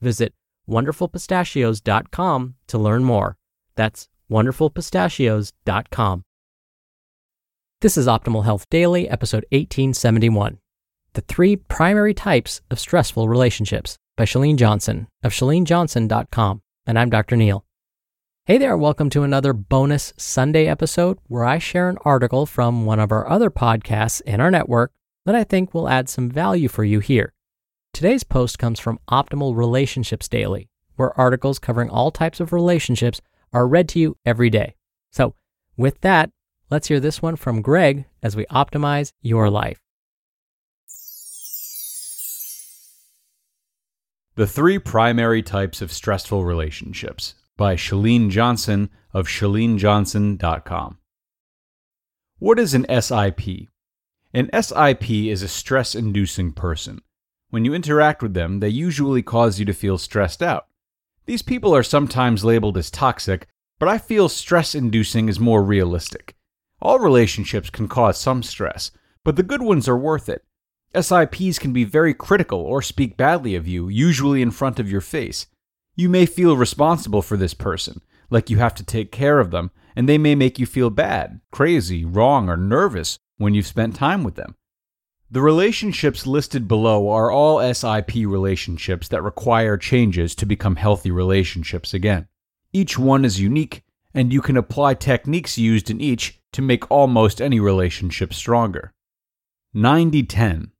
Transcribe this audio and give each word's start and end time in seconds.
Visit 0.00 0.34
wonderfulpistachios.com 0.68 2.54
to 2.66 2.78
learn 2.78 3.04
more. 3.04 3.36
That's 3.74 4.08
wonderfulpistachios.com. 4.30 6.22
This 7.80 7.98
is 7.98 8.06
Optimal 8.06 8.44
Health 8.44 8.68
Daily, 8.70 9.08
episode 9.10 9.44
1871 9.50 10.58
The 11.12 11.20
Three 11.20 11.56
Primary 11.56 12.14
Types 12.14 12.62
of 12.70 12.80
Stressful 12.80 13.28
Relationships 13.28 13.98
by 14.16 14.24
Chalene 14.24 14.56
Johnson 14.56 15.08
of 15.22 15.32
chalenejohnson.com. 15.32 16.62
And 16.86 16.98
I'm 16.98 17.10
Dr. 17.10 17.36
Neil. 17.36 17.66
Hey 18.46 18.56
there, 18.58 18.76
welcome 18.76 19.10
to 19.10 19.22
another 19.22 19.52
bonus 19.52 20.14
Sunday 20.16 20.66
episode 20.66 21.18
where 21.28 21.44
I 21.44 21.58
share 21.58 21.90
an 21.90 21.98
article 22.06 22.46
from 22.46 22.86
one 22.86 23.00
of 23.00 23.12
our 23.12 23.28
other 23.28 23.50
podcasts 23.50 24.22
in 24.22 24.40
our 24.40 24.50
network 24.50 24.92
that 25.26 25.34
I 25.34 25.44
think 25.44 25.74
will 25.74 25.88
add 25.88 26.08
some 26.08 26.30
value 26.30 26.68
for 26.68 26.84
you 26.84 27.00
here. 27.00 27.33
Today's 27.94 28.24
post 28.24 28.58
comes 28.58 28.80
from 28.80 28.98
Optimal 29.08 29.56
Relationships 29.56 30.26
Daily, 30.26 30.68
where 30.96 31.16
articles 31.16 31.60
covering 31.60 31.88
all 31.88 32.10
types 32.10 32.40
of 32.40 32.52
relationships 32.52 33.20
are 33.52 33.68
read 33.68 33.88
to 33.90 34.00
you 34.00 34.16
every 34.26 34.50
day. 34.50 34.74
So, 35.12 35.36
with 35.76 36.00
that, 36.00 36.30
let's 36.70 36.88
hear 36.88 36.98
this 36.98 37.22
one 37.22 37.36
from 37.36 37.62
Greg 37.62 38.06
as 38.20 38.34
we 38.34 38.46
optimize 38.46 39.12
your 39.22 39.48
life. 39.48 39.78
The 44.34 44.48
Three 44.48 44.80
Primary 44.80 45.44
Types 45.44 45.80
of 45.80 45.92
Stressful 45.92 46.44
Relationships 46.44 47.36
by 47.56 47.76
Chalene 47.76 48.28
Johnson 48.28 48.90
of 49.12 49.28
chalenejohnson.com. 49.28 50.98
What 52.40 52.58
is 52.58 52.74
an 52.74 52.86
SIP? 53.00 53.68
An 54.32 54.50
SIP 54.52 55.10
is 55.10 55.42
a 55.44 55.48
stress 55.48 55.94
inducing 55.94 56.52
person. 56.52 57.00
When 57.50 57.64
you 57.64 57.74
interact 57.74 58.22
with 58.22 58.34
them, 58.34 58.60
they 58.60 58.68
usually 58.68 59.22
cause 59.22 59.58
you 59.58 59.64
to 59.66 59.72
feel 59.72 59.98
stressed 59.98 60.42
out. 60.42 60.66
These 61.26 61.42
people 61.42 61.74
are 61.74 61.82
sometimes 61.82 62.44
labeled 62.44 62.76
as 62.76 62.90
toxic, 62.90 63.46
but 63.78 63.88
I 63.88 63.98
feel 63.98 64.28
stress 64.28 64.74
inducing 64.74 65.28
is 65.28 65.40
more 65.40 65.62
realistic. 65.62 66.36
All 66.80 66.98
relationships 66.98 67.70
can 67.70 67.88
cause 67.88 68.18
some 68.18 68.42
stress, 68.42 68.90
but 69.24 69.36
the 69.36 69.42
good 69.42 69.62
ones 69.62 69.88
are 69.88 69.96
worth 69.96 70.28
it. 70.28 70.44
SIPs 70.94 71.58
can 71.58 71.72
be 71.72 71.84
very 71.84 72.14
critical 72.14 72.60
or 72.60 72.82
speak 72.82 73.16
badly 73.16 73.54
of 73.54 73.66
you, 73.66 73.88
usually 73.88 74.42
in 74.42 74.50
front 74.50 74.78
of 74.78 74.90
your 74.90 75.00
face. 75.00 75.46
You 75.96 76.08
may 76.08 76.26
feel 76.26 76.56
responsible 76.56 77.22
for 77.22 77.36
this 77.36 77.54
person, 77.54 78.02
like 78.30 78.50
you 78.50 78.58
have 78.58 78.74
to 78.76 78.84
take 78.84 79.10
care 79.10 79.40
of 79.40 79.50
them, 79.50 79.70
and 79.96 80.08
they 80.08 80.18
may 80.18 80.34
make 80.34 80.58
you 80.58 80.66
feel 80.66 80.90
bad, 80.90 81.40
crazy, 81.50 82.04
wrong, 82.04 82.48
or 82.48 82.56
nervous 82.56 83.18
when 83.38 83.54
you've 83.54 83.66
spent 83.66 83.96
time 83.96 84.24
with 84.24 84.34
them. 84.34 84.56
The 85.34 85.42
relationships 85.42 86.28
listed 86.28 86.68
below 86.68 87.08
are 87.08 87.28
all 87.28 87.58
SIP 87.74 88.14
relationships 88.14 89.08
that 89.08 89.24
require 89.24 89.76
changes 89.76 90.32
to 90.36 90.46
become 90.46 90.76
healthy 90.76 91.10
relationships 91.10 91.92
again. 91.92 92.28
Each 92.72 92.96
one 92.96 93.24
is 93.24 93.40
unique, 93.40 93.82
and 94.14 94.32
you 94.32 94.40
can 94.40 94.56
apply 94.56 94.94
techniques 94.94 95.58
used 95.58 95.90
in 95.90 96.00
each 96.00 96.40
to 96.52 96.62
make 96.62 96.88
almost 96.88 97.42
any 97.42 97.58
relationship 97.58 98.32
stronger. 98.32 98.92
90 99.72 100.22
10. 100.22 100.70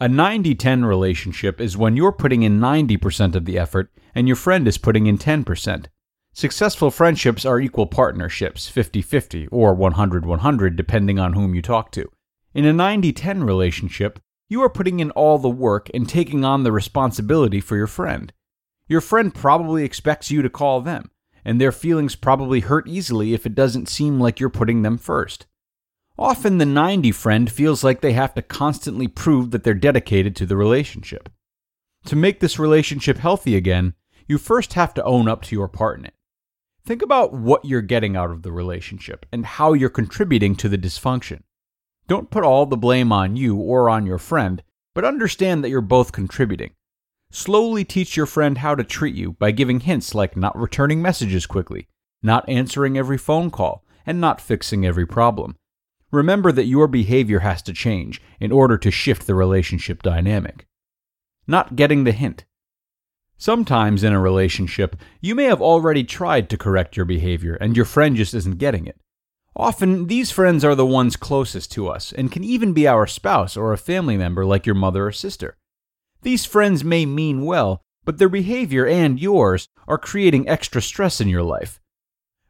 A 0.00 0.08
90 0.08 0.56
10 0.56 0.84
relationship 0.84 1.60
is 1.60 1.76
when 1.76 1.94
you're 1.94 2.10
putting 2.10 2.42
in 2.42 2.58
90% 2.58 3.36
of 3.36 3.44
the 3.44 3.56
effort 3.56 3.92
and 4.16 4.26
your 4.26 4.34
friend 4.34 4.66
is 4.66 4.78
putting 4.78 5.06
in 5.06 5.16
10%. 5.16 5.86
Successful 6.32 6.90
friendships 6.90 7.44
are 7.44 7.60
equal 7.60 7.86
partnerships, 7.86 8.66
50 8.66 9.00
50 9.00 9.46
or 9.52 9.74
100 9.74 10.26
100, 10.26 10.74
depending 10.74 11.20
on 11.20 11.34
whom 11.34 11.54
you 11.54 11.62
talk 11.62 11.92
to. 11.92 12.10
In 12.52 12.64
a 12.64 12.72
90 12.72 13.12
10 13.12 13.44
relationship, 13.44 14.18
you 14.48 14.60
are 14.60 14.68
putting 14.68 14.98
in 14.98 15.12
all 15.12 15.38
the 15.38 15.48
work 15.48 15.88
and 15.94 16.08
taking 16.08 16.44
on 16.44 16.64
the 16.64 16.72
responsibility 16.72 17.60
for 17.60 17.76
your 17.76 17.86
friend. 17.86 18.32
Your 18.88 19.00
friend 19.00 19.32
probably 19.32 19.84
expects 19.84 20.32
you 20.32 20.42
to 20.42 20.50
call 20.50 20.80
them, 20.80 21.12
and 21.44 21.60
their 21.60 21.70
feelings 21.70 22.16
probably 22.16 22.58
hurt 22.58 22.88
easily 22.88 23.34
if 23.34 23.46
it 23.46 23.54
doesn't 23.54 23.88
seem 23.88 24.18
like 24.18 24.40
you're 24.40 24.50
putting 24.50 24.82
them 24.82 24.98
first. 24.98 25.46
Often 26.18 26.58
the 26.58 26.66
90 26.66 27.12
friend 27.12 27.48
feels 27.48 27.84
like 27.84 28.00
they 28.00 28.14
have 28.14 28.34
to 28.34 28.42
constantly 28.42 29.06
prove 29.06 29.52
that 29.52 29.62
they're 29.62 29.72
dedicated 29.72 30.34
to 30.36 30.46
the 30.46 30.56
relationship. 30.56 31.28
To 32.06 32.16
make 32.16 32.40
this 32.40 32.58
relationship 32.58 33.18
healthy 33.18 33.54
again, 33.54 33.94
you 34.26 34.38
first 34.38 34.72
have 34.72 34.92
to 34.94 35.04
own 35.04 35.28
up 35.28 35.42
to 35.42 35.54
your 35.54 35.68
part 35.68 36.00
in 36.00 36.06
it. 36.06 36.14
Think 36.84 37.00
about 37.00 37.32
what 37.32 37.64
you're 37.64 37.80
getting 37.80 38.16
out 38.16 38.32
of 38.32 38.42
the 38.42 38.50
relationship 38.50 39.24
and 39.30 39.46
how 39.46 39.72
you're 39.72 39.88
contributing 39.88 40.56
to 40.56 40.68
the 40.68 40.78
dysfunction. 40.78 41.42
Don't 42.10 42.28
put 42.28 42.42
all 42.42 42.66
the 42.66 42.76
blame 42.76 43.12
on 43.12 43.36
you 43.36 43.54
or 43.54 43.88
on 43.88 44.04
your 44.04 44.18
friend, 44.18 44.64
but 44.96 45.04
understand 45.04 45.62
that 45.62 45.68
you're 45.68 45.80
both 45.80 46.10
contributing. 46.10 46.72
Slowly 47.30 47.84
teach 47.84 48.16
your 48.16 48.26
friend 48.26 48.58
how 48.58 48.74
to 48.74 48.82
treat 48.82 49.14
you 49.14 49.34
by 49.34 49.52
giving 49.52 49.78
hints 49.78 50.12
like 50.12 50.36
not 50.36 50.58
returning 50.58 51.00
messages 51.00 51.46
quickly, 51.46 51.86
not 52.20 52.48
answering 52.48 52.98
every 52.98 53.16
phone 53.16 53.48
call, 53.48 53.84
and 54.04 54.20
not 54.20 54.40
fixing 54.40 54.84
every 54.84 55.06
problem. 55.06 55.54
Remember 56.10 56.50
that 56.50 56.64
your 56.64 56.88
behavior 56.88 57.38
has 57.38 57.62
to 57.62 57.72
change 57.72 58.20
in 58.40 58.50
order 58.50 58.76
to 58.76 58.90
shift 58.90 59.28
the 59.28 59.36
relationship 59.36 60.02
dynamic. 60.02 60.66
Not 61.46 61.76
getting 61.76 62.02
the 62.02 62.10
hint. 62.10 62.44
Sometimes 63.38 64.02
in 64.02 64.12
a 64.12 64.18
relationship, 64.18 64.96
you 65.20 65.36
may 65.36 65.44
have 65.44 65.62
already 65.62 66.02
tried 66.02 66.50
to 66.50 66.58
correct 66.58 66.96
your 66.96 67.06
behavior 67.06 67.54
and 67.54 67.76
your 67.76 67.86
friend 67.86 68.16
just 68.16 68.34
isn't 68.34 68.58
getting 68.58 68.88
it. 68.88 69.00
Often, 69.56 70.06
these 70.06 70.30
friends 70.30 70.64
are 70.64 70.74
the 70.74 70.86
ones 70.86 71.16
closest 71.16 71.72
to 71.72 71.88
us 71.88 72.12
and 72.12 72.30
can 72.30 72.44
even 72.44 72.72
be 72.72 72.86
our 72.86 73.06
spouse 73.06 73.56
or 73.56 73.72
a 73.72 73.78
family 73.78 74.16
member 74.16 74.44
like 74.46 74.64
your 74.64 74.74
mother 74.74 75.06
or 75.06 75.12
sister. 75.12 75.56
These 76.22 76.44
friends 76.44 76.84
may 76.84 77.06
mean 77.06 77.44
well, 77.44 77.82
but 78.04 78.18
their 78.18 78.28
behavior 78.28 78.86
and 78.86 79.20
yours 79.20 79.68
are 79.88 79.98
creating 79.98 80.48
extra 80.48 80.80
stress 80.80 81.20
in 81.20 81.28
your 81.28 81.42
life. 81.42 81.80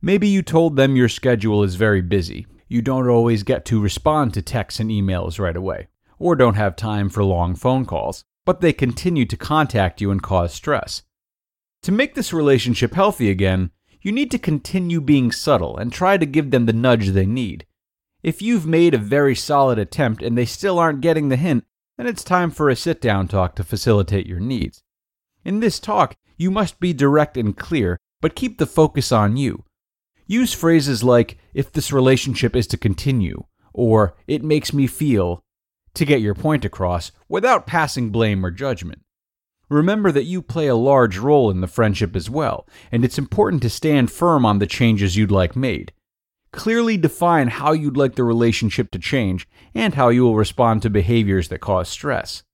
Maybe 0.00 0.28
you 0.28 0.42
told 0.42 0.76
them 0.76 0.96
your 0.96 1.08
schedule 1.08 1.62
is 1.62 1.74
very 1.74 2.00
busy, 2.00 2.46
you 2.68 2.82
don't 2.82 3.08
always 3.08 3.42
get 3.42 3.64
to 3.66 3.80
respond 3.80 4.34
to 4.34 4.42
texts 4.42 4.80
and 4.80 4.90
emails 4.90 5.38
right 5.38 5.56
away, 5.56 5.88
or 6.18 6.34
don't 6.34 6.54
have 6.54 6.76
time 6.76 7.08
for 7.08 7.24
long 7.24 7.54
phone 7.54 7.84
calls, 7.84 8.24
but 8.44 8.60
they 8.60 8.72
continue 8.72 9.24
to 9.26 9.36
contact 9.36 10.00
you 10.00 10.10
and 10.10 10.22
cause 10.22 10.52
stress. 10.52 11.02
To 11.82 11.92
make 11.92 12.14
this 12.14 12.32
relationship 12.32 12.94
healthy 12.94 13.30
again, 13.30 13.70
you 14.06 14.12
need 14.12 14.30
to 14.30 14.38
continue 14.38 15.00
being 15.00 15.32
subtle 15.32 15.76
and 15.76 15.92
try 15.92 16.16
to 16.16 16.24
give 16.24 16.52
them 16.52 16.66
the 16.66 16.72
nudge 16.72 17.08
they 17.08 17.26
need. 17.26 17.66
If 18.22 18.40
you've 18.40 18.64
made 18.64 18.94
a 18.94 18.98
very 18.98 19.34
solid 19.34 19.80
attempt 19.80 20.22
and 20.22 20.38
they 20.38 20.44
still 20.44 20.78
aren't 20.78 21.00
getting 21.00 21.28
the 21.28 21.34
hint, 21.34 21.64
then 21.98 22.06
it's 22.06 22.22
time 22.22 22.52
for 22.52 22.70
a 22.70 22.76
sit 22.76 23.00
down 23.00 23.26
talk 23.26 23.56
to 23.56 23.64
facilitate 23.64 24.28
your 24.28 24.38
needs. 24.38 24.84
In 25.44 25.58
this 25.58 25.80
talk, 25.80 26.14
you 26.36 26.52
must 26.52 26.78
be 26.78 26.92
direct 26.92 27.36
and 27.36 27.56
clear 27.56 27.98
but 28.20 28.36
keep 28.36 28.58
the 28.58 28.66
focus 28.66 29.10
on 29.10 29.36
you. 29.36 29.64
Use 30.28 30.52
phrases 30.52 31.02
like, 31.02 31.38
if 31.52 31.72
this 31.72 31.92
relationship 31.92 32.54
is 32.54 32.68
to 32.68 32.76
continue, 32.76 33.42
or 33.72 34.14
it 34.28 34.44
makes 34.44 34.72
me 34.72 34.86
feel, 34.86 35.42
to 35.94 36.04
get 36.04 36.20
your 36.20 36.36
point 36.36 36.64
across 36.64 37.10
without 37.28 37.66
passing 37.66 38.10
blame 38.10 38.46
or 38.46 38.52
judgment. 38.52 39.02
Remember 39.68 40.12
that 40.12 40.24
you 40.24 40.42
play 40.42 40.68
a 40.68 40.76
large 40.76 41.18
role 41.18 41.50
in 41.50 41.60
the 41.60 41.66
friendship 41.66 42.14
as 42.14 42.30
well, 42.30 42.68
and 42.92 43.04
it's 43.04 43.18
important 43.18 43.62
to 43.62 43.70
stand 43.70 44.12
firm 44.12 44.46
on 44.46 44.58
the 44.58 44.66
changes 44.66 45.16
you'd 45.16 45.32
like 45.32 45.56
made. 45.56 45.92
Clearly 46.52 46.96
define 46.96 47.48
how 47.48 47.72
you'd 47.72 47.96
like 47.96 48.14
the 48.14 48.24
relationship 48.24 48.90
to 48.92 48.98
change 48.98 49.48
and 49.74 49.94
how 49.94 50.08
you 50.08 50.22
will 50.22 50.36
respond 50.36 50.82
to 50.82 50.90
behaviors 50.90 51.48
that 51.48 51.60
cause 51.60 51.88
stress. 51.88 52.44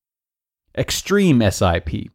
Extreme 0.76 1.50
SIP. 1.50 2.10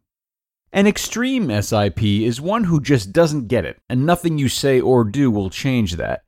An 0.72 0.86
extreme 0.86 1.62
SIP 1.62 2.02
is 2.02 2.40
one 2.40 2.64
who 2.64 2.80
just 2.80 3.12
doesn't 3.12 3.48
get 3.48 3.64
it, 3.64 3.80
and 3.88 4.04
nothing 4.04 4.36
you 4.36 4.48
say 4.48 4.80
or 4.80 5.04
do 5.04 5.30
will 5.30 5.48
change 5.48 5.94
that. 5.94 6.24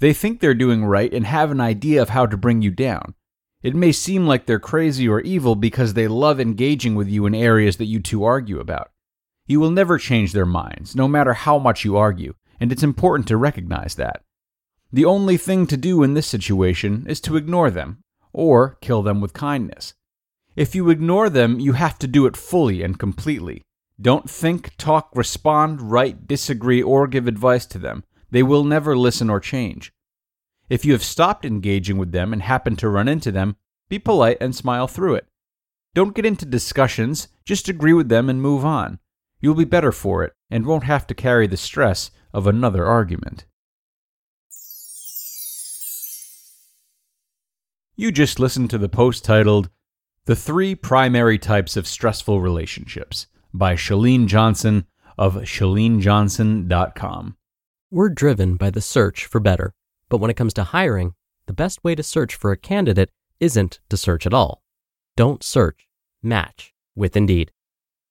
They 0.00 0.12
think 0.12 0.40
they're 0.40 0.54
doing 0.54 0.84
right 0.84 1.12
and 1.12 1.24
have 1.24 1.50
an 1.50 1.60
idea 1.60 2.02
of 2.02 2.10
how 2.10 2.26
to 2.26 2.36
bring 2.36 2.62
you 2.62 2.70
down. 2.70 3.14
It 3.62 3.74
may 3.74 3.90
seem 3.90 4.26
like 4.26 4.46
they're 4.46 4.60
crazy 4.60 5.08
or 5.08 5.20
evil 5.20 5.56
because 5.56 5.94
they 5.94 6.06
love 6.06 6.38
engaging 6.38 6.94
with 6.94 7.08
you 7.08 7.26
in 7.26 7.34
areas 7.34 7.76
that 7.78 7.86
you 7.86 8.00
two 8.00 8.22
argue 8.22 8.60
about. 8.60 8.90
You 9.46 9.58
will 9.58 9.70
never 9.70 9.98
change 9.98 10.32
their 10.32 10.46
minds, 10.46 10.94
no 10.94 11.08
matter 11.08 11.32
how 11.32 11.58
much 11.58 11.84
you 11.84 11.96
argue, 11.96 12.34
and 12.60 12.70
it's 12.70 12.82
important 12.82 13.26
to 13.28 13.36
recognize 13.36 13.96
that. 13.96 14.22
The 14.92 15.04
only 15.04 15.36
thing 15.36 15.66
to 15.66 15.76
do 15.76 16.02
in 16.02 16.14
this 16.14 16.26
situation 16.26 17.04
is 17.08 17.20
to 17.22 17.36
ignore 17.36 17.70
them, 17.70 17.98
or 18.32 18.78
kill 18.80 19.02
them 19.02 19.20
with 19.20 19.32
kindness. 19.32 19.94
If 20.54 20.74
you 20.74 20.88
ignore 20.90 21.28
them, 21.28 21.58
you 21.58 21.72
have 21.72 21.98
to 21.98 22.06
do 22.06 22.26
it 22.26 22.36
fully 22.36 22.82
and 22.82 22.98
completely. 22.98 23.62
Don't 24.00 24.30
think, 24.30 24.76
talk, 24.76 25.10
respond, 25.14 25.90
write, 25.90 26.28
disagree, 26.28 26.82
or 26.82 27.06
give 27.08 27.26
advice 27.26 27.66
to 27.66 27.78
them. 27.78 28.04
They 28.30 28.42
will 28.42 28.62
never 28.62 28.96
listen 28.96 29.30
or 29.30 29.40
change. 29.40 29.92
If 30.68 30.84
you 30.84 30.92
have 30.92 31.02
stopped 31.02 31.44
engaging 31.44 31.96
with 31.96 32.12
them 32.12 32.32
and 32.32 32.42
happen 32.42 32.76
to 32.76 32.88
run 32.88 33.08
into 33.08 33.32
them, 33.32 33.56
be 33.88 33.98
polite 33.98 34.36
and 34.40 34.54
smile 34.54 34.86
through 34.86 35.14
it. 35.14 35.26
Don't 35.94 36.14
get 36.14 36.26
into 36.26 36.44
discussions, 36.44 37.28
just 37.44 37.68
agree 37.68 37.94
with 37.94 38.08
them 38.08 38.28
and 38.28 38.42
move 38.42 38.64
on. 38.64 38.98
You'll 39.40 39.54
be 39.54 39.64
better 39.64 39.92
for 39.92 40.24
it 40.24 40.34
and 40.50 40.66
won't 40.66 40.84
have 40.84 41.06
to 41.06 41.14
carry 41.14 41.46
the 41.46 41.56
stress 41.56 42.10
of 42.34 42.46
another 42.46 42.84
argument. 42.84 43.46
You 47.96 48.12
just 48.12 48.38
listened 48.38 48.70
to 48.70 48.78
the 48.78 48.88
post 48.88 49.24
titled 49.24 49.70
The 50.26 50.36
Three 50.36 50.74
Primary 50.74 51.38
Types 51.38 51.76
of 51.76 51.86
Stressful 51.86 52.40
Relationships 52.40 53.26
by 53.52 53.74
Chalene 53.74 54.26
Johnson 54.26 54.86
of 55.16 55.34
ChaleneJohnson.com. 55.34 57.36
We're 57.90 58.10
driven 58.10 58.56
by 58.56 58.70
the 58.70 58.80
search 58.80 59.24
for 59.24 59.40
better. 59.40 59.74
But 60.08 60.18
when 60.18 60.30
it 60.30 60.36
comes 60.36 60.54
to 60.54 60.64
hiring, 60.64 61.14
the 61.46 61.52
best 61.52 61.82
way 61.84 61.94
to 61.94 62.02
search 62.02 62.34
for 62.34 62.52
a 62.52 62.56
candidate 62.56 63.10
isn't 63.40 63.80
to 63.88 63.96
search 63.96 64.26
at 64.26 64.34
all. 64.34 64.62
Don't 65.16 65.42
search, 65.42 65.88
match 66.22 66.72
with 66.94 67.16
Indeed. 67.16 67.52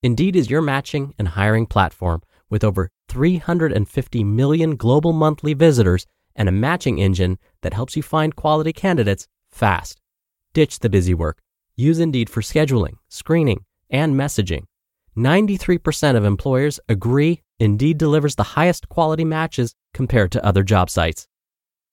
Indeed 0.03 0.35
is 0.35 0.49
your 0.49 0.61
matching 0.61 1.13
and 1.17 1.29
hiring 1.29 1.65
platform 1.65 2.21
with 2.49 2.63
over 2.63 2.89
350 3.09 4.23
million 4.23 4.75
global 4.75 5.13
monthly 5.13 5.53
visitors 5.53 6.05
and 6.35 6.47
a 6.47 6.51
matching 6.51 6.99
engine 6.99 7.39
that 7.61 7.73
helps 7.73 7.95
you 7.95 8.03
find 8.03 8.35
quality 8.35 8.71
candidates 8.71 9.27
fast. 9.51 9.99
Ditch 10.53 10.79
the 10.79 10.89
busy 10.89 11.13
work. 11.13 11.39
Use 11.75 11.99
Indeed 11.99 12.29
for 12.29 12.41
scheduling, 12.41 12.95
screening, 13.09 13.65
and 13.89 14.15
messaging. 14.15 14.63
93% 15.17 16.15
of 16.15 16.25
employers 16.25 16.79
agree 16.88 17.41
Indeed 17.59 17.97
delivers 17.97 18.35
the 18.35 18.44
highest 18.44 18.88
quality 18.88 19.25
matches 19.25 19.73
compared 19.94 20.31
to 20.33 20.45
other 20.45 20.63
job 20.63 20.89
sites. 20.89 21.27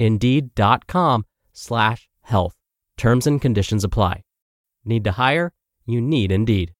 Indeed.com 0.00 1.26
slash 1.52 2.08
health. 2.22 2.56
Terms 2.96 3.26
and 3.26 3.40
conditions 3.40 3.84
apply. 3.84 4.22
Need 4.84 5.04
to 5.04 5.12
hire? 5.12 5.52
You 5.84 6.00
need 6.00 6.32
Indeed. 6.32 6.72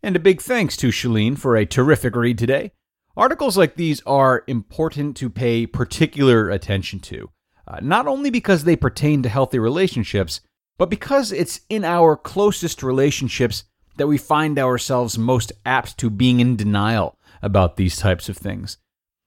And 0.00 0.14
a 0.14 0.20
big 0.20 0.40
thanks 0.40 0.76
to 0.78 0.88
Chalene 0.88 1.36
for 1.36 1.56
a 1.56 1.66
terrific 1.66 2.14
read 2.14 2.38
today. 2.38 2.70
Articles 3.16 3.56
like 3.56 3.74
these 3.74 4.00
are 4.06 4.44
important 4.46 5.16
to 5.16 5.28
pay 5.28 5.66
particular 5.66 6.48
attention 6.48 7.00
to, 7.00 7.30
uh, 7.66 7.78
not 7.82 8.06
only 8.06 8.30
because 8.30 8.62
they 8.64 8.76
pertain 8.76 9.22
to 9.22 9.28
healthy 9.28 9.58
relationships, 9.58 10.40
but 10.78 10.90
because 10.90 11.32
it's 11.32 11.60
in 11.68 11.84
our 11.84 12.16
closest 12.16 12.82
relationships 12.84 13.64
that 13.96 14.06
we 14.06 14.18
find 14.18 14.58
ourselves 14.60 15.18
most 15.18 15.52
apt 15.66 15.98
to 15.98 16.10
being 16.10 16.38
in 16.38 16.54
denial 16.54 17.18
about 17.42 17.76
these 17.76 17.96
types 17.96 18.28
of 18.28 18.36
things. 18.36 18.78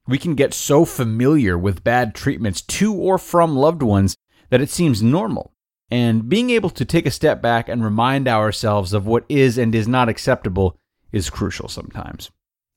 We 0.08 0.18
can 0.18 0.36
get 0.36 0.54
so 0.54 0.86
familiar 0.86 1.58
with 1.58 1.84
bad 1.84 2.16
treatments 2.16 2.62
to 2.62 2.94
or 2.94 3.18
from 3.18 3.56
loved 3.56 3.84
ones 3.84 4.16
that 4.50 4.62
it 4.62 4.70
seems 4.70 5.04
normal. 5.04 5.54
And 5.90 6.28
being 6.30 6.50
able 6.50 6.70
to 6.72 6.86
take 6.86 7.06
a 7.06 7.12
step 7.12 7.42
back 7.42 7.70
and 7.70 7.84
remind 7.84 8.28
ourselves 8.28 8.94
of 8.94 9.06
what 9.06 9.26
is 9.30 9.58
and 9.58 9.74
is 9.74 9.88
not 9.88 10.10
acceptable 10.10 10.78
is 11.12 11.30
crucial 11.30 11.70
sometimes. 11.70 12.30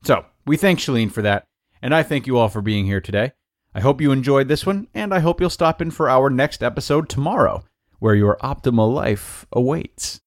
So, 0.03 0.25
we 0.45 0.57
thank 0.57 0.79
Chalene 0.79 1.11
for 1.11 1.21
that, 1.21 1.45
and 1.81 1.93
I 1.93 2.03
thank 2.03 2.25
you 2.25 2.37
all 2.37 2.49
for 2.49 2.61
being 2.61 2.85
here 2.85 3.01
today. 3.01 3.33
I 3.73 3.79
hope 3.79 4.01
you 4.01 4.11
enjoyed 4.11 4.47
this 4.47 4.65
one, 4.65 4.87
and 4.93 5.13
I 5.13 5.19
hope 5.19 5.39
you'll 5.39 5.49
stop 5.49 5.81
in 5.81 5.91
for 5.91 6.09
our 6.09 6.29
next 6.29 6.63
episode 6.63 7.07
tomorrow, 7.07 7.63
where 7.99 8.15
your 8.15 8.37
optimal 8.41 8.93
life 8.93 9.45
awaits. 9.51 10.21